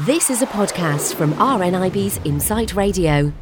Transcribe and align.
This 0.00 0.28
is 0.28 0.42
a 0.42 0.46
podcast 0.46 1.14
from 1.14 1.34
RNIB's 1.34 2.18
Insight 2.24 2.74
Radio. 2.74 3.32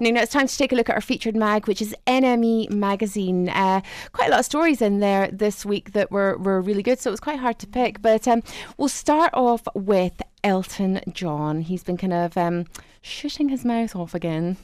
Now 0.00 0.20
it's 0.20 0.32
time 0.32 0.48
to 0.48 0.58
take 0.58 0.72
a 0.72 0.74
look 0.74 0.88
at 0.88 0.96
our 0.96 1.00
featured 1.00 1.36
mag, 1.36 1.68
which 1.68 1.80
is 1.80 1.94
NME 2.08 2.68
magazine. 2.70 3.50
Uh, 3.50 3.82
quite 4.10 4.26
a 4.26 4.30
lot 4.32 4.40
of 4.40 4.46
stories 4.46 4.82
in 4.82 4.98
there 4.98 5.28
this 5.28 5.64
week 5.64 5.92
that 5.92 6.10
were, 6.10 6.36
were 6.38 6.60
really 6.60 6.82
good, 6.82 6.98
so 6.98 7.08
it 7.08 7.12
was 7.12 7.20
quite 7.20 7.38
hard 7.38 7.60
to 7.60 7.68
pick. 7.68 8.02
But 8.02 8.26
um, 8.26 8.42
we'll 8.78 8.88
start 8.88 9.30
off 9.32 9.62
with 9.76 10.20
Elton 10.42 11.02
John. 11.12 11.60
He's 11.60 11.84
been 11.84 11.96
kind 11.96 12.12
of 12.12 12.36
um, 12.36 12.66
shutting 13.00 13.50
his 13.50 13.64
mouth 13.64 13.94
off 13.94 14.12
again. 14.12 14.56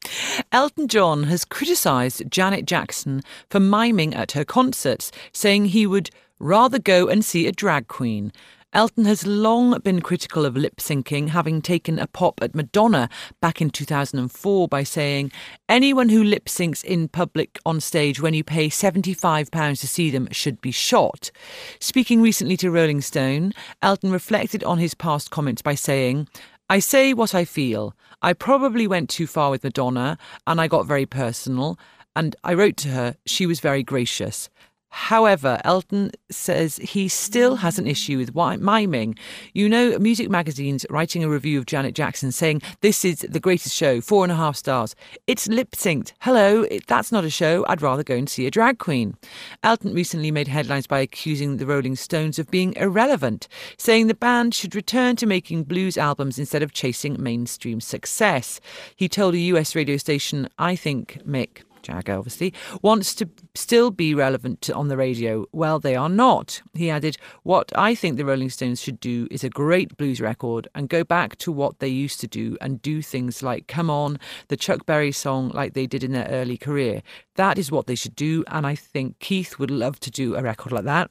Elton 0.50 0.88
John 0.88 1.24
has 1.24 1.44
criticised 1.44 2.22
Janet 2.30 2.64
Jackson 2.64 3.22
for 3.50 3.60
miming 3.60 4.14
at 4.14 4.32
her 4.32 4.46
concerts, 4.46 5.12
saying 5.30 5.66
he 5.66 5.86
would 5.86 6.08
rather 6.40 6.78
go 6.78 7.06
and 7.06 7.24
see 7.24 7.46
a 7.46 7.52
drag 7.52 7.86
queen. 7.86 8.32
Elton 8.72 9.04
has 9.04 9.26
long 9.26 9.76
been 9.80 10.00
critical 10.00 10.44
of 10.44 10.56
lip 10.56 10.76
syncing, 10.76 11.30
having 11.30 11.60
taken 11.60 11.98
a 11.98 12.06
pop 12.06 12.40
at 12.40 12.54
Madonna 12.54 13.08
back 13.40 13.60
in 13.60 13.68
2004 13.68 14.68
by 14.68 14.84
saying, 14.84 15.32
Anyone 15.68 16.08
who 16.08 16.22
lip 16.22 16.46
syncs 16.46 16.84
in 16.84 17.08
public 17.08 17.58
on 17.66 17.80
stage 17.80 18.20
when 18.20 18.32
you 18.32 18.44
pay 18.44 18.68
£75 18.68 19.80
to 19.80 19.88
see 19.88 20.08
them 20.08 20.28
should 20.30 20.60
be 20.60 20.70
shot. 20.70 21.32
Speaking 21.80 22.22
recently 22.22 22.56
to 22.58 22.70
Rolling 22.70 23.00
Stone, 23.00 23.54
Elton 23.82 24.12
reflected 24.12 24.62
on 24.62 24.78
his 24.78 24.94
past 24.94 25.32
comments 25.32 25.62
by 25.62 25.74
saying, 25.74 26.28
I 26.68 26.78
say 26.78 27.12
what 27.12 27.34
I 27.34 27.44
feel. 27.44 27.96
I 28.22 28.34
probably 28.34 28.86
went 28.86 29.10
too 29.10 29.26
far 29.26 29.50
with 29.50 29.64
Madonna 29.64 30.16
and 30.46 30.60
I 30.60 30.68
got 30.68 30.86
very 30.86 31.06
personal. 31.06 31.76
And 32.14 32.36
I 32.44 32.54
wrote 32.54 32.76
to 32.78 32.88
her, 32.90 33.16
she 33.26 33.46
was 33.46 33.58
very 33.58 33.82
gracious. 33.82 34.48
However, 34.90 35.60
Elton 35.64 36.10
says 36.30 36.76
he 36.76 37.08
still 37.08 37.56
has 37.56 37.78
an 37.78 37.84
mm. 37.84 37.90
issue 37.90 38.18
with 38.18 38.34
miming. 38.34 39.16
You 39.54 39.68
know, 39.68 39.98
music 39.98 40.28
magazines 40.28 40.84
writing 40.90 41.22
a 41.22 41.28
review 41.28 41.58
of 41.58 41.66
Janet 41.66 41.94
Jackson 41.94 42.32
saying, 42.32 42.62
This 42.80 43.04
is 43.04 43.20
the 43.20 43.40
greatest 43.40 43.74
show, 43.74 44.00
four 44.00 44.24
and 44.24 44.32
a 44.32 44.36
half 44.36 44.56
stars. 44.56 44.96
It's 45.26 45.48
lip 45.48 45.72
synced. 45.72 46.12
Hello, 46.20 46.66
that's 46.88 47.12
not 47.12 47.24
a 47.24 47.30
show. 47.30 47.64
I'd 47.68 47.82
rather 47.82 48.02
go 48.02 48.16
and 48.16 48.28
see 48.28 48.46
a 48.46 48.50
drag 48.50 48.78
queen. 48.78 49.16
Elton 49.62 49.94
recently 49.94 50.30
made 50.30 50.48
headlines 50.48 50.86
by 50.86 50.98
accusing 50.98 51.56
the 51.56 51.66
Rolling 51.66 51.96
Stones 51.96 52.38
of 52.38 52.50
being 52.50 52.74
irrelevant, 52.74 53.46
saying 53.78 54.08
the 54.08 54.14
band 54.14 54.54
should 54.54 54.74
return 54.74 55.14
to 55.16 55.26
making 55.26 55.64
blues 55.64 55.96
albums 55.96 56.38
instead 56.38 56.62
of 56.62 56.72
chasing 56.72 57.20
mainstream 57.22 57.80
success. 57.80 58.60
He 58.96 59.08
told 59.08 59.34
a 59.34 59.38
US 59.38 59.76
radio 59.76 59.96
station, 59.96 60.48
I 60.58 60.74
think, 60.74 61.20
Mick, 61.26 61.62
Jagger 61.82 62.14
obviously, 62.14 62.52
wants 62.82 63.14
to 63.16 63.28
still 63.54 63.90
be 63.90 64.14
relevant 64.14 64.70
on 64.70 64.88
the 64.88 64.96
radio. 64.96 65.46
Well, 65.52 65.78
they 65.78 65.94
are 65.96 66.08
not. 66.08 66.62
He 66.74 66.90
added, 66.90 67.16
What 67.42 67.72
I 67.76 67.94
think 67.94 68.16
the 68.16 68.24
Rolling 68.24 68.50
Stones 68.50 68.80
should 68.80 69.00
do 69.00 69.26
is 69.30 69.44
a 69.44 69.50
great 69.50 69.96
blues 69.96 70.20
record 70.20 70.68
and 70.74 70.88
go 70.88 71.04
back 71.04 71.36
to 71.38 71.52
what 71.52 71.78
they 71.78 71.88
used 71.88 72.20
to 72.20 72.26
do 72.26 72.56
and 72.60 72.82
do 72.82 73.02
things 73.02 73.42
like 73.42 73.66
Come 73.66 73.90
On, 73.90 74.18
the 74.48 74.56
Chuck 74.56 74.86
Berry 74.86 75.12
song, 75.12 75.50
like 75.50 75.74
they 75.74 75.86
did 75.86 76.04
in 76.04 76.12
their 76.12 76.28
early 76.28 76.56
career. 76.56 77.02
That 77.36 77.58
is 77.58 77.70
what 77.70 77.86
they 77.86 77.94
should 77.94 78.16
do. 78.16 78.44
And 78.48 78.66
I 78.66 78.74
think 78.74 79.18
Keith 79.18 79.58
would 79.58 79.70
love 79.70 80.00
to 80.00 80.10
do 80.10 80.36
a 80.36 80.42
record 80.42 80.72
like 80.72 80.84
that. 80.84 81.10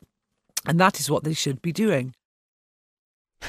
And 0.65 0.79
that 0.79 0.99
is 0.99 1.09
what 1.09 1.23
they 1.23 1.33
should 1.33 1.61
be 1.61 1.71
doing. 1.71 2.13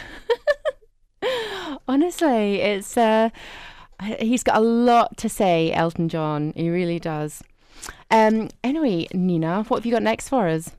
Honestly, 1.88 2.60
it's. 2.60 2.96
Uh 2.96 3.30
he's 4.00 4.42
got 4.42 4.56
a 4.56 4.60
lot 4.60 5.16
to 5.18 5.28
say, 5.28 5.72
Elton 5.72 6.08
John. 6.08 6.52
He 6.56 6.70
really 6.70 6.98
does. 6.98 7.42
Um, 8.10 8.50
anyway, 8.64 9.06
Nina, 9.12 9.64
what 9.64 9.78
have 9.78 9.86
you 9.86 9.92
got 9.92 10.02
next 10.02 10.28
for 10.28 10.48
us? 10.48 10.72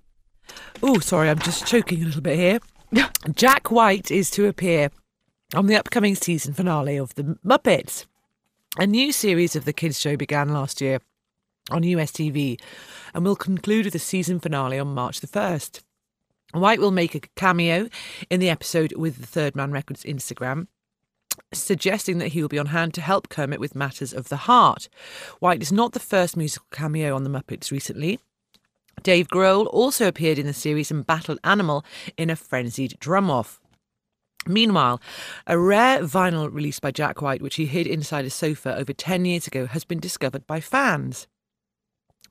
Oh, 0.84 1.00
sorry, 1.00 1.30
I'm 1.30 1.40
just 1.40 1.66
choking 1.66 2.02
a 2.02 2.06
little 2.06 2.22
bit 2.22 2.38
here. 2.38 2.60
Jack 3.34 3.72
White 3.72 4.12
is 4.12 4.30
to 4.32 4.48
appear 4.48 4.92
on 5.56 5.68
the 5.68 5.76
upcoming 5.76 6.16
season 6.16 6.54
finale 6.54 6.98
of 6.98 7.16
The 7.16 7.38
Muppets. 7.46 8.06
A 8.78 8.88
new 8.88 9.12
series 9.12 9.56
of 9.56 9.66
the 9.66 9.74
kids' 9.74 10.00
show 10.00 10.16
began 10.16 10.50
last 10.50 10.82
year 10.82 11.00
on 11.70 11.84
US 11.84 12.12
TV 12.12 12.60
and 13.14 13.24
will 13.24 13.36
conclude 13.36 13.86
with 13.86 13.94
the 13.94 14.00
season 14.00 14.40
finale 14.40 14.80
on 14.80 14.94
March 14.94 15.20
the 15.20 15.28
1st. 15.28 15.82
White 16.54 16.80
will 16.80 16.92
make 16.92 17.16
a 17.16 17.22
cameo 17.36 17.88
in 18.30 18.40
the 18.40 18.50
episode 18.50 18.94
with 18.98 19.18
the 19.18 19.28
Third 19.28 19.56
Man 19.56 19.72
Records 19.72 20.04
Instagram 20.04 20.68
suggesting 21.54 22.18
that 22.20 22.30
he 22.30 22.42
will 22.42 22.50
be 22.50 22.60
on 22.60 22.68
hand 22.68 22.94
to 22.94 23.02
help 23.02 23.30
Kermit 23.30 23.60
with 23.60 23.76
matters 23.76 24.14
of 24.14 24.30
the 24.30 24.38
heart. 24.38 24.90
White 25.40 25.62
is 25.62 25.72
not 25.72 25.94
the 25.94 26.00
first 26.00 26.38
musical 26.38 26.68
cameo 26.72 27.16
on 27.16 27.24
The 27.24 27.30
Muppets 27.30 27.72
recently. 27.72 28.20
Dave 29.04 29.28
Grohl 29.28 29.68
also 29.68 30.08
appeared 30.08 30.38
in 30.38 30.46
the 30.46 30.54
series 30.54 30.92
and 30.92 31.06
battled 31.06 31.40
Animal 31.44 31.84
in 32.18 32.30
a 32.30 32.36
frenzied 32.36 32.98
drum 33.00 33.32
off. 33.32 33.60
Meanwhile, 34.48 35.02
a 35.46 35.58
rare 35.58 36.00
vinyl 36.02 36.52
released 36.52 36.82
by 36.82 36.92
Jack 36.92 37.22
White, 37.22 37.42
which 37.42 37.56
he 37.56 37.66
hid 37.66 37.86
inside 37.86 38.26
a 38.26 38.30
sofa 38.30 38.76
over 38.76 38.94
10 38.94 39.26
years 39.26 39.48
ago, 39.48 39.68
has 39.68 39.84
been 39.84 40.00
discovered 40.00 40.48
by 40.48 40.60
fans. 40.60 41.28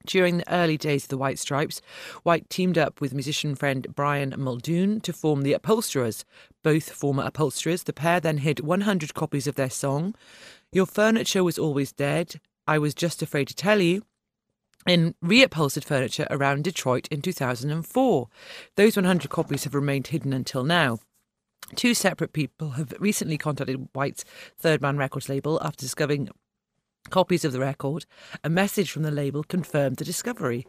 During 0.06 0.38
the 0.38 0.52
early 0.52 0.76
days 0.76 1.04
of 1.04 1.10
the 1.10 1.18
White 1.18 1.38
Stripes, 1.38 1.82
White 2.22 2.48
teamed 2.48 2.78
up 2.78 3.00
with 3.00 3.12
musician 3.12 3.54
friend 3.54 3.86
Brian 3.94 4.34
Muldoon 4.36 5.00
to 5.00 5.12
form 5.12 5.42
the 5.42 5.52
Upholsterers. 5.52 6.24
Both 6.62 6.90
former 6.90 7.22
upholsterers, 7.24 7.82
the 7.82 7.92
pair 7.92 8.20
then 8.20 8.38
hid 8.38 8.60
100 8.60 9.14
copies 9.14 9.46
of 9.46 9.56
their 9.56 9.70
song, 9.70 10.14
Your 10.72 10.86
Furniture 10.86 11.44
Was 11.44 11.58
Always 11.58 11.92
Dead, 11.92 12.40
I 12.66 12.78
Was 12.78 12.94
Just 12.94 13.22
Afraid 13.22 13.48
to 13.48 13.54
Tell 13.54 13.80
You, 13.80 14.02
in 14.86 15.14
reupholstered 15.22 15.84
furniture 15.84 16.26
around 16.30 16.64
Detroit 16.64 17.06
in 17.10 17.20
2004. 17.20 18.28
Those 18.76 18.96
100 18.96 19.30
copies 19.30 19.64
have 19.64 19.74
remained 19.74 20.08
hidden 20.08 20.32
until 20.32 20.64
now. 20.64 20.98
Two 21.76 21.94
separate 21.94 22.32
people 22.32 22.70
have 22.70 22.94
recently 22.98 23.38
contacted 23.38 23.88
White's 23.92 24.24
Third 24.58 24.80
Man 24.80 24.96
Records 24.96 25.28
label 25.28 25.60
after 25.62 25.82
discovering 25.82 26.28
copies 27.08 27.44
of 27.44 27.52
the 27.52 27.60
record. 27.60 28.04
A 28.44 28.50
message 28.50 28.90
from 28.90 29.02
the 29.02 29.10
label 29.10 29.42
confirmed 29.42 29.96
the 29.96 30.04
discovery. 30.04 30.66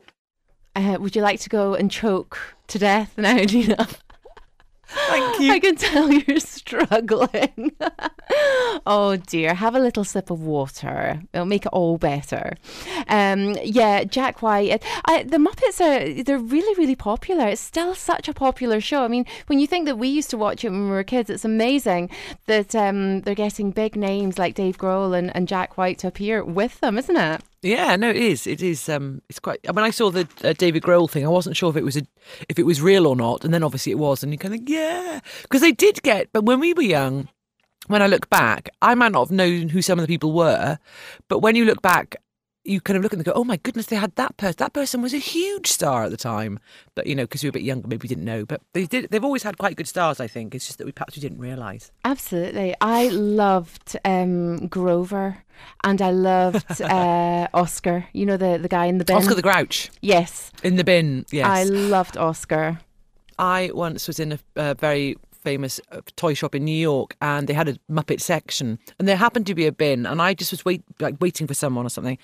Uh, 0.76 0.98
would 1.00 1.16
you 1.16 1.22
like 1.22 1.40
to 1.42 1.50
go 1.50 1.74
and 1.74 1.92
choke 1.92 2.38
to 2.68 2.80
death 2.80 3.18
now, 3.18 3.38
Gina? 3.46 3.88
Thank 4.88 5.40
you. 5.42 5.52
I 5.52 5.60
can 5.60 5.76
tell 5.76 6.12
you're 6.12 6.40
struggling. 6.40 7.72
oh 8.86 9.18
dear, 9.28 9.54
have 9.54 9.76
a 9.76 9.80
little 9.80 10.04
sip 10.04 10.30
of 10.30 10.42
water. 10.42 11.22
It'll 11.34 11.46
make 11.46 11.66
it 11.66 11.74
all 11.74 11.98
better. 11.98 12.56
Um, 13.08 13.56
yeah, 13.64 14.04
Jack 14.04 14.42
White. 14.42 14.84
I, 15.06 15.24
the 15.24 15.38
Muppets 15.38 15.80
are 15.82 16.24
they're 16.24 16.38
really 16.38 16.76
really 16.78 16.96
popular. 16.96 17.48
It's 17.48 17.62
still 17.62 17.96
such 17.96 18.28
a 18.28 18.34
popular 18.34 18.82
show. 18.82 19.04
I 19.04 19.08
mean, 19.08 19.26
when 19.48 19.60
you 19.60 19.68
think 19.68 19.86
that 19.86 19.98
we 19.98 20.08
used 20.08 20.30
to 20.32 20.38
watch 20.38 20.64
it 20.64 20.70
when 20.70 20.86
we 20.86 20.90
were 20.92 21.04
kids, 21.04 21.30
it's 21.30 21.46
amazing 21.46 22.10
that 22.48 22.76
um, 22.76 23.22
they're 23.22 23.36
getting 23.36 23.72
big 23.72 23.96
names 23.96 24.38
like 24.38 24.56
Dave 24.56 24.78
Grohl 24.78 25.18
and, 25.18 25.36
and 25.36 25.48
Jack 25.48 25.78
White 25.78 26.00
to 26.00 26.08
appear 26.08 26.44
with 26.44 26.80
them, 26.80 26.98
isn't 26.98 27.18
it? 27.18 27.42
Yeah, 27.62 27.96
no, 27.96 28.10
it 28.10 28.16
is. 28.16 28.48
It 28.48 28.62
is. 28.64 28.90
Um, 28.90 29.22
it's 29.30 29.40
quite. 29.40 29.60
When 29.72 29.86
I 29.86 29.92
saw 29.92 30.10
the 30.10 30.28
uh, 30.44 30.54
David 30.54 30.82
Grohl 30.82 31.10
thing, 31.10 31.26
I 31.26 31.30
wasn't 31.30 31.56
sure 31.56 31.70
if 31.70 31.78
it 31.78 31.84
was 31.84 31.96
a, 31.96 32.02
if 32.50 32.58
it 32.58 32.66
was 32.66 32.82
real 32.82 33.06
or 33.06 33.16
not, 33.16 33.46
and 33.46 33.54
then 33.54 33.64
obviously 33.64 33.92
it 33.92 34.00
was, 34.00 34.24
and 34.24 34.32
you 34.32 34.40
kind 34.40 34.56
of 34.56 34.68
yeah, 34.68 35.20
because 35.44 35.62
they 35.62 35.72
did 35.72 36.02
get. 36.02 36.32
But 36.34 36.44
when 36.44 36.60
we 36.60 36.74
were 36.74 36.82
young, 36.82 37.28
when 37.92 38.02
I 38.02 38.08
look 38.08 38.30
back, 38.30 38.70
I 38.82 38.96
might 38.96 39.12
not 39.12 39.28
have 39.28 39.32
known 39.32 39.70
who 39.70 39.82
some 39.82 40.00
of 40.00 40.04
the 40.04 40.12
people 40.12 40.34
were, 40.34 40.80
but 41.28 41.40
when 41.40 41.56
you 41.56 41.66
look 41.66 41.82
back, 41.82 42.16
you 42.64 42.80
kind 42.80 42.96
of 42.96 43.04
look 43.04 43.14
and 43.14 43.24
go, 43.24 43.32
oh 43.34 43.44
my 43.44 43.58
goodness, 43.58 43.88
they 43.88 43.96
had 43.96 44.16
that 44.16 44.38
person. 44.38 44.56
That 44.60 44.74
person 44.74 45.02
was 45.02 45.14
a 45.14 45.18
huge 45.18 45.68
star 45.68 46.04
at 46.04 46.12
the 46.12 46.18
time. 46.18 46.60
But, 46.94 47.08
you 47.08 47.16
know, 47.16 47.24
because 47.24 47.42
we 47.42 47.48
were 47.48 47.52
a 47.52 47.54
bit 47.54 47.64
younger, 47.64 47.88
maybe 47.88 48.04
we 48.04 48.10
didn't 48.10 48.26
know. 48.26 48.46
But 48.46 48.62
they 48.74 48.86
did, 48.86 49.10
they've 49.10 49.24
always 49.24 49.42
had 49.44 49.58
quite 49.58 49.76
good 49.76 49.88
stars, 49.88 50.20
I 50.20 50.28
think. 50.28 50.54
It's 50.54 50.68
just 50.68 50.78
that 50.78 50.86
we 50.86 50.92
perhaps 50.92 51.16
we 51.16 51.22
didn't 51.22 51.40
realise. 51.40 51.92
Absolutely. 52.06 52.76
I 52.80 53.08
loved 53.08 53.98
um, 54.06 54.68
Grover 54.68 55.44
and 55.84 56.02
I 56.02 56.12
loved 56.12 56.82
uh, 56.82 57.48
Oscar. 57.54 58.06
You 58.14 58.28
know, 58.28 58.38
the, 58.38 58.60
the 58.62 58.70
guy 58.70 58.86
in 58.86 59.00
the 59.00 59.06
bin. 59.06 59.16
Oscar 59.16 59.34
the 59.34 59.42
Grouch. 59.42 59.90
Yes. 60.02 60.52
In 60.64 60.76
the 60.76 60.84
bin, 60.84 61.26
yes. 61.32 61.48
I 61.48 61.64
loved 61.64 62.16
Oscar. 62.16 62.80
I 63.40 63.72
once 63.74 64.08
was 64.08 64.20
in 64.20 64.34
a, 64.34 64.40
a 64.56 64.76
very 64.76 65.18
famous 65.42 65.80
uh, 65.92 66.02
toy 66.16 66.34
shop 66.34 66.56
in 66.56 66.66
New 66.66 66.76
York, 66.76 67.16
and 67.22 67.48
they 67.48 67.54
had 67.54 67.68
a 67.68 67.78
Muppet 67.90 68.22
section, 68.22 68.80
and 69.00 69.08
there 69.08 69.18
happened 69.18 69.48
to 69.48 69.56
be 69.56 69.66
a 69.68 69.72
bin, 69.72 70.06
and 70.06 70.22
I 70.22 70.34
just 70.34 70.52
was 70.52 70.66
wait 70.66 70.84
like 71.00 71.16
waiting 71.20 71.48
for 71.48 71.54
someone 71.54 71.86
or 71.86 71.90
something. 71.90 72.18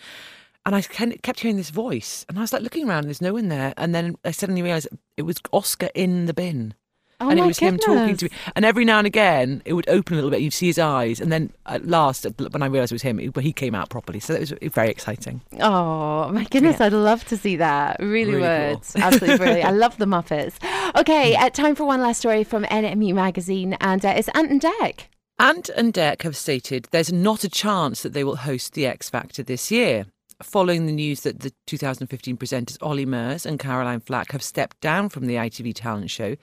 And 0.66 0.76
I 0.76 0.82
kept 0.82 1.40
hearing 1.40 1.56
this 1.56 1.70
voice, 1.70 2.26
and 2.28 2.38
I 2.38 2.42
was 2.42 2.52
like 2.52 2.62
looking 2.62 2.88
around, 2.88 3.00
and 3.00 3.08
there's 3.08 3.22
no 3.22 3.34
one 3.34 3.48
there. 3.48 3.74
And 3.78 3.96
then 3.96 4.16
I 4.26 4.32
suddenly 4.32 4.62
realised 4.62 4.90
it 5.16 5.22
was 5.22 5.38
Oscar 5.54 5.90
in 5.96 6.26
the 6.26 6.34
bin. 6.34 6.74
Oh 7.20 7.30
and 7.30 7.40
it 7.40 7.46
was 7.46 7.58
goodness. 7.60 7.84
him 7.86 7.96
talking 7.96 8.18
to 8.18 8.26
me. 8.26 8.32
And 8.56 8.64
every 8.64 8.86
now 8.86 9.00
and 9.00 9.08
again, 9.08 9.64
it 9.66 9.74
would 9.74 9.90
open 9.90 10.14
a 10.14 10.18
little 10.18 10.30
bit. 10.30 10.42
You'd 10.42 10.54
see 10.54 10.68
his 10.68 10.78
eyes, 10.78 11.20
and 11.20 11.32
then 11.32 11.52
at 11.66 11.88
last, 11.88 12.26
when 12.52 12.62
I 12.62 12.68
realised 12.68 12.92
it 12.92 12.96
was 12.96 13.02
him, 13.02 13.20
it, 13.20 13.36
he 13.40 13.52
came 13.52 13.74
out 13.74 13.90
properly. 13.90 14.20
So 14.20 14.34
that 14.34 14.40
was 14.40 14.54
very 14.74 14.90
exciting. 14.90 15.42
Oh 15.60 16.30
my 16.32 16.44
goodness, 16.46 16.78
Yeah. 16.80 16.86
I'd 16.88 16.94
love 16.94 17.24
to 17.26 17.38
see 17.38 17.56
that. 17.56 17.98
Really, 18.00 18.36
Really 18.36 18.42
would. 18.76 18.82
cool. 18.94 19.02
Absolutely 19.04 19.38
brilliant. 19.44 19.66
I 19.68 19.72
love 19.72 19.98
the 19.98 20.06
Muppets. 20.06 20.56
Okay, 20.96 21.36
uh, 21.36 21.50
time 21.50 21.74
for 21.76 21.86
one 21.86 22.02
last 22.02 22.20
story 22.20 22.44
from 22.44 22.64
NME 22.66 23.14
magazine, 23.16 23.74
and 23.82 24.06
uh, 24.06 24.10
it's 24.16 24.30
Ant 24.36 24.52
and 24.52 24.62
Dec. 24.62 25.06
Ant 25.40 25.70
and 25.70 25.94
Dec 25.94 26.22
have 26.24 26.36
stated 26.36 26.88
there's 26.92 27.12
not 27.14 27.44
a 27.44 27.50
chance 27.50 28.02
that 28.04 28.14
they 28.14 28.24
will 28.24 28.38
host 28.38 28.74
the 28.74 28.86
X 28.86 29.10
Factor 29.10 29.42
this 29.44 29.72
year. 29.72 30.06
Following 30.42 30.86
the 30.86 30.92
news 30.92 31.22
that 31.22 31.40
the 31.40 31.52
2015 31.66 32.38
presenters 32.38 32.78
Ollie 32.82 33.06
Murs 33.06 33.46
and 33.46 33.60
Caroline 33.60 34.00
Flack 34.00 34.32
have 34.32 34.44
stepped 34.44 34.80
down 34.82 35.10
from 35.10 35.26
the 35.26 35.36
ITV 35.36 35.74
talent 35.74 36.10
show, 36.10 36.36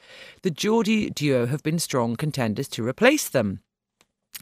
the 0.43 0.51
Geordie 0.51 1.11
duo 1.11 1.47
have 1.47 1.63
been 1.63 1.79
strong 1.79 2.17
contenders 2.17 2.69
to 2.69 2.87
replace 2.87 3.29
them. 3.29 3.61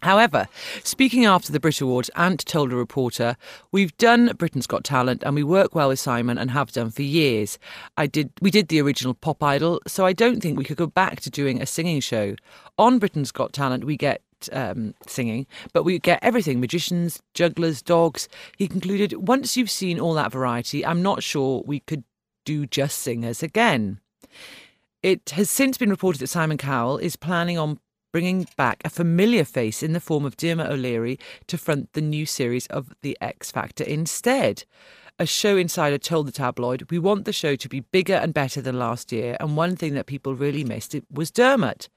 However, 0.01 0.49
speaking 0.83 1.27
after 1.27 1.53
the 1.53 1.61
Brit 1.61 1.81
Awards, 1.81 2.09
Ant 2.17 2.45
told 2.47 2.73
a 2.73 2.77
reporter, 2.77 3.37
"We've 3.71 3.97
done 3.99 4.33
Britain's 4.37 4.67
Got 4.67 4.85
Talent, 4.85 5.23
and 5.23 5.35
we 5.35 5.45
work 5.45 5.75
well 5.75 5.91
with 5.91 6.01
Simon 6.01 6.39
and 6.39 6.51
have 6.51 6.73
done 6.73 6.91
for 6.91 7.03
years. 7.03 7.59
I 7.97 8.07
did, 8.07 8.31
we 8.41 8.51
did 8.51 8.69
the 8.69 8.81
original 8.81 9.15
Pop 9.15 9.43
Idol, 9.43 9.81
so 9.87 10.05
I 10.05 10.13
don't 10.13 10.41
think 10.41 10.59
we 10.59 10.65
could 10.65 10.79
go 10.79 10.87
back 10.87 11.21
to 11.21 11.31
doing 11.31 11.61
a 11.61 11.67
singing 11.67 12.01
show. 12.01 12.35
On 12.79 12.99
Britain's 12.99 13.31
Got 13.31 13.53
Talent, 13.53 13.85
we 13.85 13.97
get 13.97 14.23
um, 14.53 14.95
singing, 15.07 15.47
but 15.73 15.85
we 15.85 15.99
get 15.99 16.19
everything 16.23 16.61
magicians, 16.61 17.23
jugglers, 17.35 17.83
dogs. 17.83 18.29
He 18.57 18.69
concluded, 18.69 19.13
Once 19.27 19.57
you've 19.57 19.71
seen 19.71 20.01
all 20.01 20.15
that 20.15 20.33
variety, 20.33 20.85
I'm 20.85 21.03
not 21.03 21.23
sure 21.23 21.63
we 21.67 21.81
could 21.81 22.05
do 22.45 22.67
just 22.67 22.99
singers 22.99 23.43
again. 23.43 24.01
It 25.03 25.31
has 25.31 25.51
since 25.51 25.79
been 25.79 25.91
reported 25.91 26.21
that 26.21 26.29
Simon 26.29 26.59
Cowell 26.59 26.99
is 26.99 27.17
planning 27.17 27.59
on 27.59 27.79
bringing 28.13 28.47
back 28.57 28.83
a 28.85 28.91
familiar 28.91 29.45
face 29.45 29.83
in 29.83 29.95
the 29.95 30.01
form 30.01 30.25
of 30.25 30.37
Dermot 30.37 30.71
O'Leary 30.71 31.19
to 31.47 31.59
front 31.59 31.93
the 31.95 32.01
new 32.01 32.27
series 32.27 32.67
of 32.67 32.93
The 33.03 33.17
X 33.21 33.51
Factor 33.51 33.85
instead. 33.85 34.65
A 35.19 35.27
show 35.27 35.57
insider 35.57 35.99
told 35.99 36.27
the 36.27 36.33
tabloid, 36.33 36.91
We 36.91 36.99
want 36.99 37.25
the 37.25 37.33
show 37.33 37.57
to 37.57 37.69
be 37.69 37.81
bigger 37.81 38.15
and 38.15 38.35
better 38.35 38.61
than 38.61 38.79
last 38.79 39.13
year, 39.13 39.37
and 39.41 39.57
one 39.57 39.77
thing 39.77 39.95
that 39.95 40.07
people 40.07 40.35
really 40.35 40.65
missed 40.65 40.95
was 41.11 41.31
Dermot. 41.31 41.89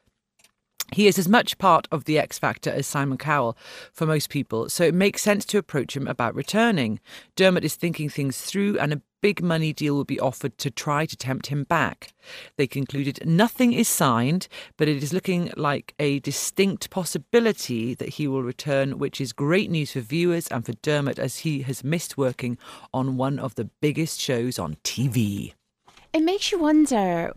He 0.91 1.07
is 1.07 1.17
as 1.17 1.27
much 1.27 1.57
part 1.57 1.87
of 1.91 2.05
the 2.05 2.19
X 2.19 2.37
Factor 2.37 2.69
as 2.69 2.87
Simon 2.87 3.17
Cowell 3.17 3.57
for 3.91 4.05
most 4.05 4.29
people, 4.29 4.69
so 4.69 4.83
it 4.83 4.93
makes 4.93 5.21
sense 5.21 5.43
to 5.45 5.57
approach 5.57 5.95
him 5.95 6.07
about 6.07 6.35
returning. 6.35 6.99
Dermot 7.35 7.65
is 7.65 7.75
thinking 7.75 8.07
things 8.07 8.39
through, 8.39 8.77
and 8.79 8.93
a 8.93 9.01
big 9.21 9.41
money 9.41 9.73
deal 9.73 9.95
will 9.95 10.03
be 10.05 10.19
offered 10.19 10.55
to 10.59 10.69
try 10.69 11.05
to 11.05 11.17
tempt 11.17 11.47
him 11.47 11.63
back. 11.63 12.13
They 12.57 12.67
concluded 12.67 13.25
nothing 13.25 13.73
is 13.73 13.87
signed, 13.87 14.47
but 14.77 14.87
it 14.87 15.01
is 15.01 15.11
looking 15.11 15.51
like 15.57 15.95
a 15.97 16.19
distinct 16.19 16.91
possibility 16.91 17.95
that 17.95 18.09
he 18.09 18.27
will 18.27 18.43
return, 18.43 18.99
which 18.99 19.19
is 19.19 19.33
great 19.33 19.71
news 19.71 19.93
for 19.93 20.01
viewers 20.01 20.47
and 20.49 20.63
for 20.63 20.73
Dermot 20.73 21.17
as 21.17 21.37
he 21.37 21.63
has 21.63 21.83
missed 21.83 22.19
working 22.19 22.59
on 22.93 23.17
one 23.17 23.39
of 23.39 23.55
the 23.55 23.65
biggest 23.81 24.19
shows 24.19 24.59
on 24.59 24.77
TV. 24.83 25.53
It 26.13 26.21
makes 26.21 26.51
you 26.51 26.59
wonder 26.59 27.33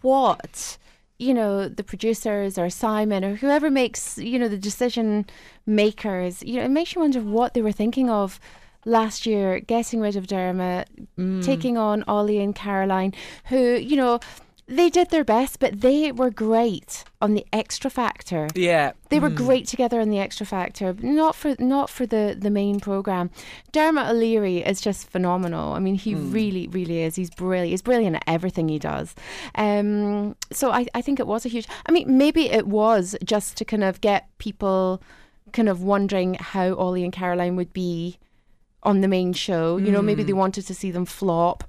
what 0.00 0.78
you 1.18 1.32
know 1.32 1.68
the 1.68 1.84
producers 1.84 2.58
or 2.58 2.68
Simon 2.68 3.24
or 3.24 3.36
whoever 3.36 3.70
makes 3.70 4.18
you 4.18 4.38
know 4.38 4.48
the 4.48 4.58
decision 4.58 5.26
makers 5.64 6.42
you 6.42 6.56
know 6.56 6.64
it 6.64 6.70
makes 6.70 6.94
you 6.94 7.00
wonder 7.00 7.20
what 7.20 7.54
they 7.54 7.62
were 7.62 7.72
thinking 7.72 8.10
of 8.10 8.38
last 8.84 9.26
year 9.26 9.60
getting 9.60 10.00
rid 10.00 10.16
of 10.16 10.26
Dermot 10.26 10.88
mm. 11.18 11.44
taking 11.44 11.76
on 11.76 12.04
Ollie 12.06 12.40
and 12.40 12.54
Caroline 12.54 13.12
who 13.46 13.76
you 13.76 13.96
know 13.96 14.20
they 14.68 14.90
did 14.90 15.10
their 15.10 15.24
best 15.24 15.60
but 15.60 15.80
they 15.80 16.10
were 16.10 16.30
great 16.30 17.04
on 17.20 17.34
the 17.34 17.46
Xtra 17.52 17.90
Factor. 17.90 18.48
Yeah. 18.54 18.92
they 19.10 19.20
were 19.20 19.30
mm. 19.30 19.36
great 19.36 19.66
together 19.66 20.00
on 20.00 20.10
the 20.10 20.16
Xtra 20.16 20.46
Factor 20.46 20.92
but 20.92 21.04
not 21.04 21.34
for 21.34 21.54
not 21.58 21.88
for 21.88 22.06
the 22.06 22.36
the 22.38 22.50
main 22.50 22.80
program. 22.80 23.30
Dermot 23.72 24.08
O'Leary 24.08 24.58
is 24.58 24.80
just 24.80 25.08
phenomenal. 25.08 25.74
I 25.74 25.78
mean 25.78 25.94
he 25.94 26.12
hmm. 26.12 26.32
really 26.32 26.66
really 26.68 27.02
is. 27.02 27.14
He's 27.14 27.30
brilliant. 27.30 27.70
He's 27.70 27.82
brilliant 27.82 28.16
at 28.16 28.24
everything 28.26 28.68
he 28.68 28.78
does. 28.78 29.14
Um 29.54 30.34
so 30.52 30.72
I, 30.72 30.86
I 30.94 31.00
think 31.00 31.20
it 31.20 31.26
was 31.26 31.46
a 31.46 31.48
huge 31.48 31.68
I 31.86 31.92
mean 31.92 32.18
maybe 32.18 32.50
it 32.50 32.66
was 32.66 33.16
just 33.24 33.56
to 33.58 33.64
kind 33.64 33.84
of 33.84 34.00
get 34.00 34.28
people 34.38 35.00
kind 35.52 35.68
of 35.68 35.82
wondering 35.82 36.34
how 36.34 36.74
Ollie 36.74 37.04
and 37.04 37.12
Caroline 37.12 37.54
would 37.56 37.72
be 37.72 38.18
on 38.82 39.00
the 39.00 39.08
main 39.08 39.32
show. 39.32 39.76
You 39.76 39.92
know 39.92 40.02
maybe 40.02 40.24
they 40.24 40.32
hmm. 40.32 40.38
wanted 40.38 40.66
to 40.66 40.74
see 40.74 40.90
them 40.90 41.06
flop 41.06 41.64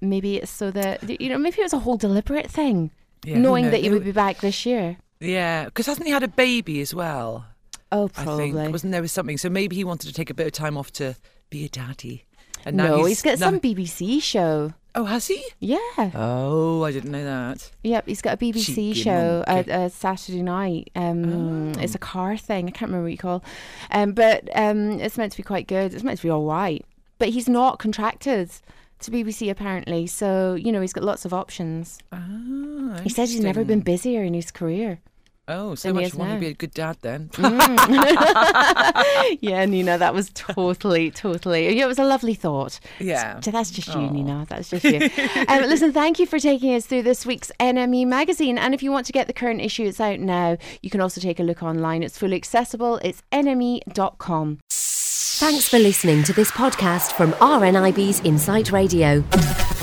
maybe 0.00 0.36
it's 0.36 0.50
so 0.50 0.70
that 0.70 1.20
you 1.20 1.28
know 1.28 1.38
maybe 1.38 1.58
it 1.60 1.64
was 1.64 1.72
a 1.72 1.78
whole 1.80 1.96
deliberate 1.96 2.50
thing 2.50 2.90
Yeah, 3.24 3.38
knowing 3.38 3.70
that 3.70 3.80
he 3.80 3.86
It 3.86 3.92
would 3.92 4.04
be 4.04 4.12
back 4.12 4.38
this 4.40 4.66
year 4.66 4.96
Yeah, 5.20 5.64
because 5.66 5.86
hasn't 5.86 6.06
he 6.06 6.12
had 6.12 6.22
a 6.22 6.28
baby 6.28 6.80
as 6.80 6.94
well? 6.94 7.46
oh 7.92 8.10
I 8.16 8.24
probably 8.24 8.52
think 8.52 8.72
wasn't 8.72 8.92
there 8.92 9.00
was 9.02 9.12
something. 9.12 9.38
So 9.38 9.48
maybe 9.48 9.76
he 9.76 9.84
wanted 9.84 10.08
to 10.08 10.12
take 10.12 10.28
a 10.30 10.34
bit 10.34 10.46
of 10.46 10.52
time 10.52 10.76
off 10.76 10.90
to 10.94 11.14
be 11.50 11.64
a 11.64 11.68
daddy. 11.68 12.24
And 12.64 12.76
now 12.76 12.88
no, 12.88 12.96
he's, 12.98 13.08
he's 13.08 13.22
got 13.22 13.38
now- 13.38 13.46
some 13.50 13.60
BBC 13.60 14.20
show. 14.22 14.72
Oh, 14.98 15.04
has 15.04 15.26
he? 15.28 15.44
Yeah. 15.60 15.78
Oh, 16.14 16.82
I 16.82 16.90
didn't 16.90 17.10
know 17.12 17.22
that. 17.22 17.70
Yep, 17.82 18.06
he's 18.06 18.22
got 18.22 18.32
a 18.34 18.36
BBC 18.38 18.64
Cheeky 18.74 18.94
show 18.94 19.44
monkey. 19.46 19.70
at 19.70 19.80
uh, 19.80 19.88
Saturday 19.90 20.42
night. 20.42 20.90
Um, 20.96 21.72
Oh. 21.76 21.80
It's 21.80 21.94
a 21.94 21.98
car 21.98 22.36
thing. 22.38 22.66
I 22.66 22.70
can't 22.70 22.88
remember 22.88 23.02
what 23.04 23.12
you 23.12 23.18
call. 23.18 23.44
Um, 23.90 24.12
but 24.12 24.48
um, 24.56 24.98
it's 24.98 25.18
meant 25.18 25.32
to 25.32 25.36
be 25.36 25.42
quite 25.42 25.66
good. 25.68 25.92
It's 25.92 26.02
meant 26.02 26.16
to 26.18 26.22
be 26.26 26.30
all 26.30 26.46
right. 26.46 26.82
But 27.18 27.28
he's 27.28 27.46
not 27.48 27.78
contracted 27.78 28.50
to 29.00 29.10
BBC 29.10 29.50
apparently. 29.50 30.06
So 30.06 30.54
you 30.54 30.72
know 30.72 30.80
he's 30.80 30.92
got 30.92 31.04
lots 31.04 31.24
of 31.24 31.32
options. 31.32 31.98
Ah, 32.12 33.00
He 33.02 33.08
says 33.10 33.32
he's 33.32 33.42
never 33.42 33.64
been 33.64 33.80
busier 33.80 34.22
in 34.24 34.34
his 34.34 34.50
career. 34.50 35.00
Oh, 35.48 35.76
so 35.76 35.92
much 35.92 36.12
wanting 36.12 36.34
to 36.34 36.40
be 36.40 36.46
a 36.48 36.54
good 36.54 36.74
dad 36.74 36.96
then. 37.02 37.30
yeah, 39.40 39.64
Nina, 39.64 39.96
that 39.96 40.12
was 40.12 40.30
totally, 40.30 41.12
totally. 41.12 41.68
Yeah, 41.76 41.84
it 41.84 41.88
was 41.88 42.00
a 42.00 42.04
lovely 42.04 42.34
thought. 42.34 42.80
Yeah. 42.98 43.38
So 43.40 43.52
that's 43.52 43.70
just 43.70 43.94
you. 43.94 44.10
Nina. 44.10 44.44
That's 44.48 44.70
just 44.70 44.82
you. 44.82 44.96
um, 45.48 45.62
listen, 45.62 45.92
thank 45.92 46.18
you 46.18 46.26
for 46.26 46.40
taking 46.40 46.74
us 46.74 46.86
through 46.86 47.02
this 47.02 47.24
week's 47.24 47.52
NME 47.60 48.08
magazine. 48.08 48.58
And 48.58 48.74
if 48.74 48.82
you 48.82 48.90
want 48.90 49.06
to 49.06 49.12
get 49.12 49.28
the 49.28 49.32
current 49.32 49.60
issue, 49.60 49.84
it's 49.84 50.00
out 50.00 50.18
now. 50.18 50.56
You 50.82 50.90
can 50.90 51.00
also 51.00 51.20
take 51.20 51.38
a 51.38 51.44
look 51.44 51.62
online. 51.62 52.02
It's 52.02 52.18
fully 52.18 52.36
accessible. 52.36 52.96
It's 53.04 53.22
nme.com. 53.30 54.58
Thanks 55.38 55.68
for 55.68 55.78
listening 55.78 56.22
to 56.22 56.32
this 56.32 56.50
podcast 56.50 57.12
from 57.12 57.32
RNIB's 57.32 58.20
Insight 58.20 58.72
Radio. 58.72 59.20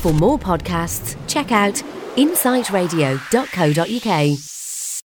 For 0.01 0.11
more 0.11 0.39
podcasts, 0.39 1.15
check 1.27 1.51
out 1.51 1.75
insightradio.co.uk. 2.15 4.52